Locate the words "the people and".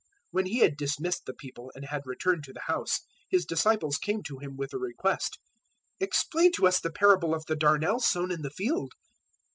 1.27-1.85